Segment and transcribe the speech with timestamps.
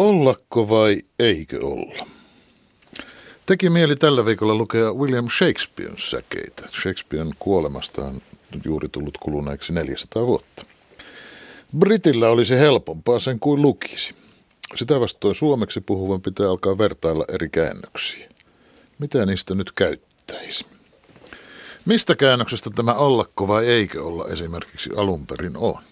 [0.00, 2.06] Ollako vai eikö olla?
[3.46, 6.68] Teki mieli tällä viikolla lukea William Shakespearen säkeitä.
[6.82, 8.20] Shakespearen kuolemasta on
[8.64, 10.64] juuri tullut kuluneeksi 400 vuotta.
[11.78, 14.14] Britillä olisi helpompaa sen kuin lukisi.
[14.76, 18.28] Sitä vastoin suomeksi puhuvan pitää alkaa vertailla eri käännöksiä.
[18.98, 20.66] Mitä niistä nyt käyttäisi?
[21.84, 25.89] Mistä käännöksestä tämä ollako vai eikö olla esimerkiksi alun perin on?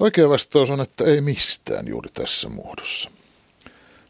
[0.00, 3.10] Oikea vastaus on, että ei mistään juuri tässä muodossa.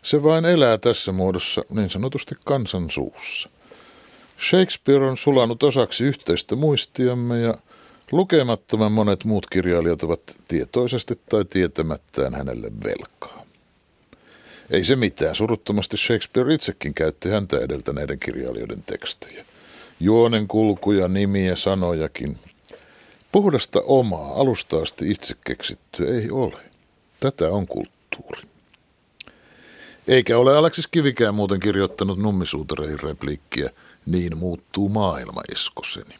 [0.02, 3.50] Se vain elää tässä muodossa niin sanotusti kansan suussa.
[4.50, 7.54] Shakespeare on sulanut osaksi yhteistä muistiamme ja
[8.12, 13.44] lukemattoman monet muut kirjailijat ovat tietoisesti tai tietämättään hänelle velkaa.
[14.70, 19.44] Ei se mitään, suruttomasti Shakespeare itsekin käytti häntä edeltäneiden kirjailijoiden tekstejä.
[20.00, 22.38] Juonen kulkuja, nimiä, sanojakin.
[23.32, 26.60] Puhdasta omaa, alusta asti itse keksittyä ei ole.
[27.20, 28.42] Tätä on kulttuuri.
[30.08, 33.70] Eikä ole Aleksis Kivikään muuten kirjoittanut nummisuutareihin repliikkiä,
[34.06, 36.14] niin muuttuu maailma iskoseni.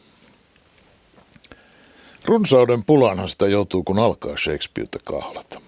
[2.25, 5.61] Runsauden pulanhan sitä joutuu, kun alkaa Shakespeareta kahlata.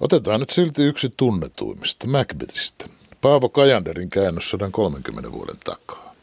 [0.00, 2.88] Otetaan nyt silti yksi tunnetuimmista, Macbethistä.
[3.20, 6.14] Paavo Kajanderin käännös 130 vuoden takaa.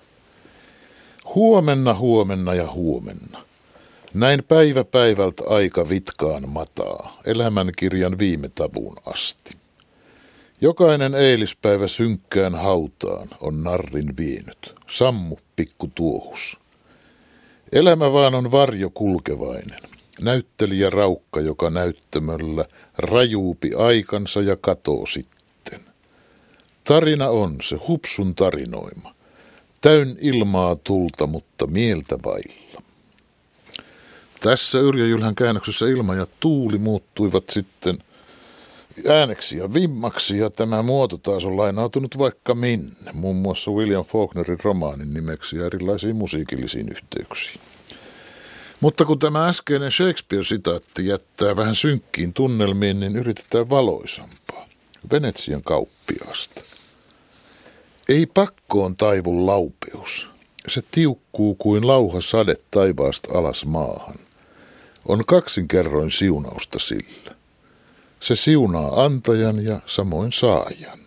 [1.35, 3.32] Huomenna, huomenna ja huomenna.
[4.14, 9.58] Näin päivä päivältä aika vitkaan mataa, elämänkirjan viime tabuun asti.
[10.61, 14.75] Jokainen eilispäivä synkkään hautaan on narrin vienyt.
[14.89, 16.58] Sammu pikku tuohus.
[17.72, 19.80] Elämä vaan on varjo kulkevainen.
[20.22, 22.66] Näyttelijä raukka, joka näyttämöllä
[22.97, 25.80] rajuupi aikansa ja katoo sitten.
[26.84, 29.16] Tarina on se hupsun tarinoima.
[29.81, 32.62] Täyn ilmaa tulta, mutta mieltä vailla.
[34.44, 37.97] Tässä Yrjö Jylhän käännöksessä ilma ja tuuli muuttuivat sitten–
[39.09, 44.59] ääneksi ja vimmaksi ja tämä muoto taas on lainautunut vaikka minne, muun muassa William Faulknerin
[44.63, 47.62] romaanin nimeksi ja erilaisiin musiikillisiin yhteyksiin.
[48.79, 54.67] Mutta kun tämä äskeinen Shakespeare-sitaatti jättää vähän synkkiin tunnelmiin, niin yritetään valoisampaa.
[55.12, 56.62] Venetsian kauppiaasta.
[58.09, 60.28] Ei pakkoon taivu laupeus.
[60.67, 64.16] Se tiukkuu kuin lauha sade taivaasta alas maahan.
[65.06, 67.36] On kaksinkerroin siunausta sillä.
[68.19, 71.03] Se siunaa antajan ja samoin saajan.